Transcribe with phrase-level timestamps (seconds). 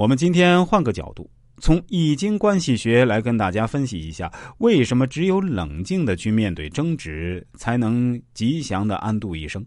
[0.00, 9.62] 我们今天换个角度，从易经关系学来跟大家分析一下，为什么只有冷静的去面对争执，才能吉祥的安度一生。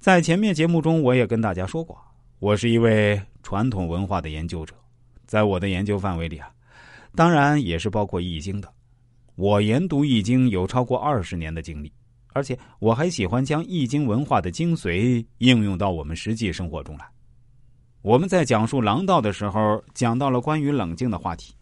[0.00, 1.96] 在前面节目中，我也跟大家说过，
[2.40, 4.74] 我是一位传统文化的研究者，
[5.26, 6.50] 在我的研究范围里啊，
[7.14, 8.68] 当然也是包括易经的。
[9.36, 11.92] 我研读易经有超过二十年的经历，
[12.32, 17.06] 而且我还喜欢将易经文化的精髓应用到我们实际生活中来。
[18.02, 21.54] 我们在讲述狼道的时候，讲到了关于冷静的话题。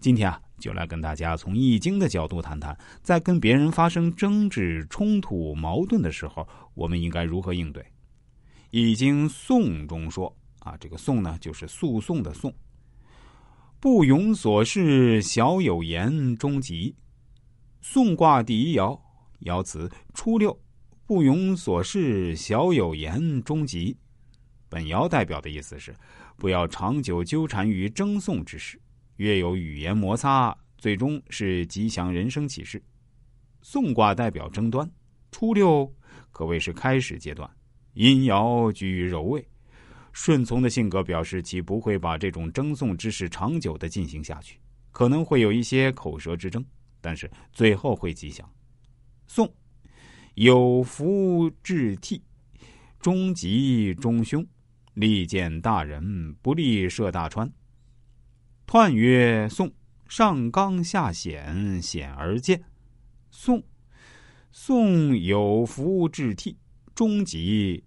[0.00, 7.82] 今天啊，就来跟大家从《易经》的角度谈谈，在跟别人发生争执、冲突、矛盾的时候，我们应该如何应对。
[8.70, 12.50] 《易经·讼》中说：“啊，这个‘讼’呢，就是诉讼的‘讼’。
[13.78, 16.96] 不庸所事，小有言，终吉。
[17.82, 18.98] 讼卦第一爻，
[19.42, 20.58] 爻辞：初六。
[21.04, 23.98] 不庸所事，小有言，终吉。”
[24.68, 25.94] 本爻代表的意思是，
[26.36, 28.80] 不要长久纠缠于争讼之事，
[29.16, 32.82] 越有语言摩擦，最终是吉祥人生启示。
[33.62, 34.90] 讼卦代表争端，
[35.30, 35.90] 初六
[36.30, 37.48] 可谓是开始阶段，
[37.94, 39.46] 阴爻居于柔位，
[40.12, 44.58] 顺从的性格表示其不会把这种争讼之事长久的进行下去，
[44.90, 46.64] 可能会有一些口舌之争，
[47.00, 48.48] 但是最后会吉祥。
[49.26, 49.50] 讼
[50.34, 52.22] 有福至替，
[53.00, 54.44] 终吉终凶。
[54.94, 57.50] 利见大人，不利涉大川。
[58.66, 59.70] 彖曰：宋，
[60.08, 62.62] 上刚下险，险而见。
[63.30, 63.62] 宋，
[64.52, 66.56] 宋有福至替，
[66.94, 67.82] 终吉。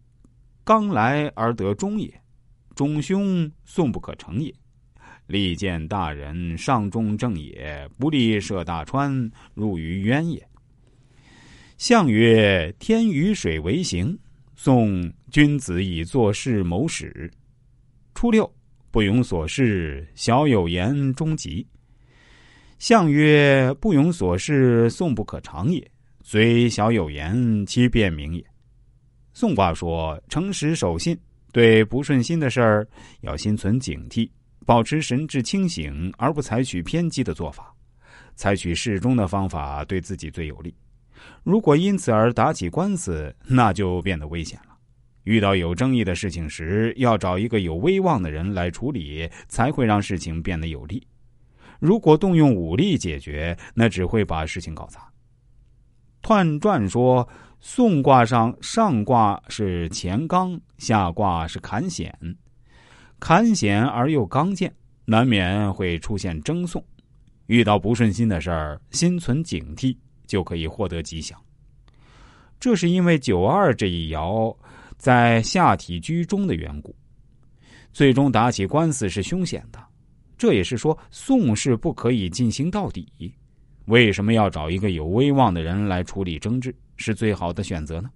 [0.63, 2.21] 刚来而得终也，
[2.75, 4.53] 中凶，宋不可成也。
[5.27, 10.45] 利见大人，上中正也，不利涉大川，入于渊也。
[11.77, 14.19] 象曰：天与水为行。
[14.55, 17.29] 宋君子以做事谋始。
[18.15, 18.49] 初六，
[18.91, 21.67] 不庸所事，小有言，终吉。
[22.79, 25.85] 象曰：不庸所事，宋不可长也。
[26.23, 28.45] 虽小有言，其变明也。
[29.33, 31.17] 宋卦说：诚实守信，
[31.51, 32.87] 对不顺心的事儿
[33.21, 34.29] 要心存警惕，
[34.65, 37.75] 保持神志清醒，而不采取偏激的做法，
[38.35, 40.73] 采取适中的方法，对自己最有利。
[41.43, 44.66] 如果因此而打起官司，那就变得危险了。
[45.27, 51.05] 遇到有争议的事情时，要找一个有威望的人来处理，才会让事情变得有利。
[51.79, 55.11] 如果动用武力解决，那只会把事情搞砸。
[56.23, 57.27] 彖传说，
[57.59, 62.17] 宋卦上上卦是乾刚，下卦是坎险，
[63.19, 64.73] 坎险而又刚健，
[65.03, 66.81] 难免会出现争讼。
[67.47, 69.97] 遇到不顺心的事儿，心存警惕。
[70.27, 71.39] 就可以获得吉祥。
[72.59, 74.53] 这是因为九二这一爻
[74.97, 76.93] 在下体居中的缘故，
[77.93, 79.79] 最终打起官司是凶险的。
[80.37, 83.07] 这也是说宋氏不可以进行到底。
[83.85, 88.09] 为什么要找一个有威望的人来处理争执是最好的选择呢？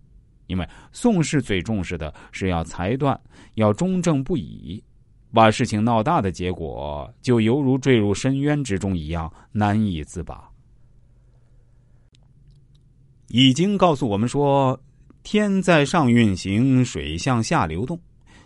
[0.48, 3.18] 因为宋氏最重视的是要裁断，
[3.54, 4.84] 要中正不倚，
[5.34, 10.50] 把事情闹大的结果就犹如坠入深渊之中一样难以自拔。
[13.30, 14.78] 已经告诉我们说，
[15.24, 18.00] 天在上运行，水向下流动，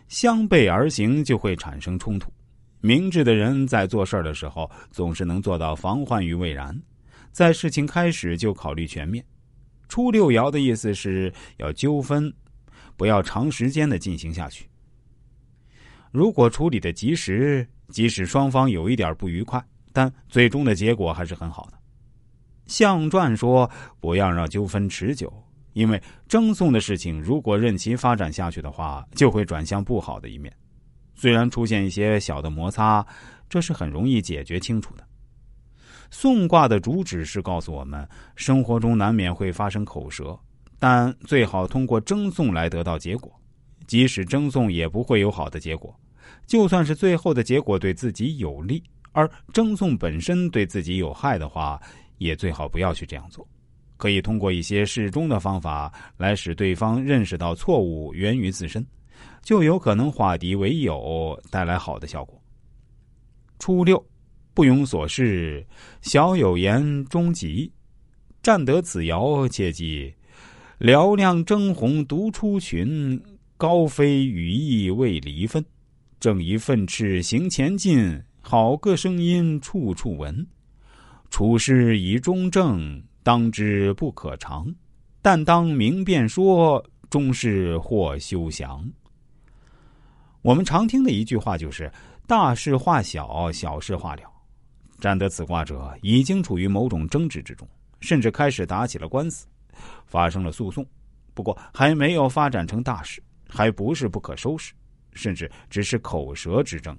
[0.08, 2.32] 相背而行就会产生冲突。
[2.82, 6.80] 明智的人在做事的时候，总是能做到防患于未然，
[7.32, 9.24] 在事情开始就考虑全面。
[9.88, 12.32] 初六爻的意思是要纠纷，
[12.98, 14.68] 不要长时间的进行下去。
[16.12, 19.64] 如果处理的及时，即使双方有一点不愉快，
[19.94, 21.78] 但最终的结果还是很好的。
[22.68, 23.70] 象传说
[24.00, 25.32] ：“不要让纠纷持久，
[25.76, 30.52] 因为争讼的事情如果任其发展下去的话，就会转向不好的一面。
[31.16, 33.06] 虽然出现一些小的摩擦，
[33.50, 35.06] 这是很容易解决清楚的。”
[36.10, 40.40] 讼卦的主旨是告诉我们，生活中难免会发生口舌，
[40.80, 43.30] 但最好通过争讼来得到结果。
[43.86, 45.94] 即使争讼也不会有好的结果，
[46.48, 48.82] 就算是最后的结果对自己有利，
[49.12, 51.80] 而争讼本身对自己有害的话。
[52.18, 53.46] 也最好不要去这样做，
[54.06, 58.86] 可以通过一些适中的方法来使对方认识到错误源于自身，
[59.42, 62.40] 就有可能化敌为友，带来好的效果。
[63.58, 63.98] 初六，
[64.54, 65.66] 不庸所事，
[66.02, 67.72] 小有言，终吉。
[68.44, 70.14] 占得此爻，切记：
[70.82, 73.20] 嘹亮争鸿独出群，
[73.58, 75.66] 高飞羽翼未离分。
[76.20, 80.46] 正一奋翅行前进，好个声音处处闻。
[81.32, 84.64] 处事以中正，当之不可长；
[85.20, 88.88] 但当明辨说，终是或休祥。
[90.44, 91.92] 我们常听的一句话就是
[92.28, 94.22] “大事化小，小事化了”。
[95.02, 97.68] 占得此卦者已经处于某种争执之中，
[98.00, 99.48] 甚至开始打起了官司，
[100.06, 100.86] 发生了诉讼。
[101.34, 104.72] 不过还没有发展成大事，还不是不可收拾，
[105.14, 106.96] 甚至只是口舌之争。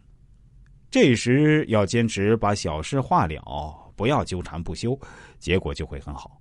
[0.90, 4.96] 这时要坚持把小事化了，不要纠缠不休，
[5.38, 6.40] 结果就会很好。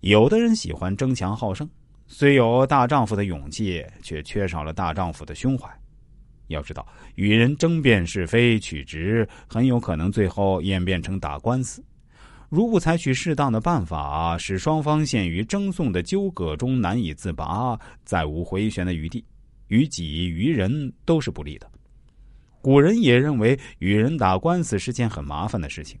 [0.00, 1.68] 有的人喜欢争强好胜，
[2.06, 5.70] 虽有大丈夫的勇气，却缺少了大丈夫的胸怀。
[6.48, 11.84] 要知道，与人争辩是非曲直，很有可能最后演变成打官司。
[12.48, 19.24] 如不采取适当的办法，使双方陷于争讼的纠葛中难以自拔，再无回旋的余地，
[19.68, 21.70] 于己于人都是不利的。
[22.60, 26.00] 古人也认为，与人打官司是件很麻烦的事情，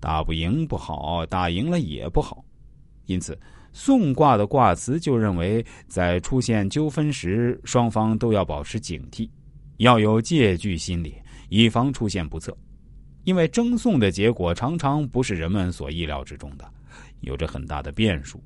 [0.00, 2.44] 打不赢不好，打赢了也不好。
[3.06, 3.38] 因此，
[3.72, 9.28] 宋卦的卦辞就认为，在出现纠纷时，双方都要保持警惕。
[9.78, 11.14] 要有戒惧心理，
[11.48, 12.56] 以防出现不测。
[13.24, 16.68] 因为争讼的结果常常不是人们所意料之中的，
[17.20, 18.42] 有着很大的变数。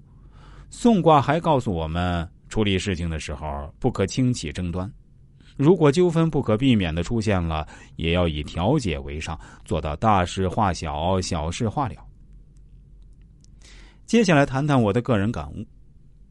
[0.71, 4.91] 宋卦还告诉我们，处理事情的时候不可轻启争端。
[5.63, 7.67] 如果纠纷不可避免的出现了，
[7.97, 11.95] 也要以调解为上，做到大事化小，小事化了。
[14.05, 15.59] 接下来谈谈我的个人感悟，《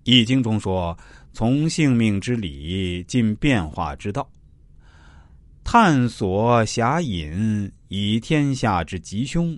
[0.04, 0.96] 易经》中说
[1.34, 4.30] ：“从性命之理，尽变化之道。”
[5.64, 9.56] 探索狭隐，以天下之吉凶；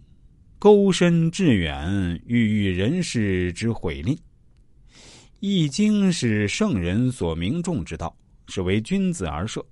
[0.59, 4.17] 钩深致远，欲喻人世之毁吝。
[5.39, 8.15] 易经是圣人所明众之道，
[8.53, 9.65] 是为君子而设。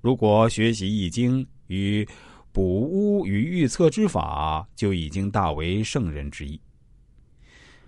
[0.00, 2.06] 如果学习易经与
[2.52, 6.60] 卜巫与预测之法，就已经大为圣人之意。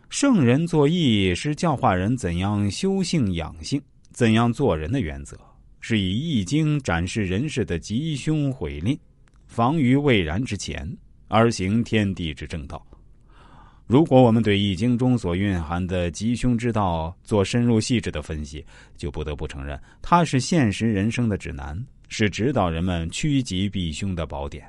[0.08, 3.80] 圣人作易，是教化人怎样修性养性，
[4.10, 5.38] 怎样做人的原则。
[5.80, 8.98] 是以易经展示人世的吉凶毁吝，
[9.46, 10.92] 防于未然之前，
[11.28, 12.84] 而行天地之正道。
[13.86, 18.64] 如果我们对易经中所蕴含的吉凶之道做深入细致的分析，
[18.96, 24.68] 就不得不承认，它是现实人生的指南，是指导人们趋吉避凶的宝典。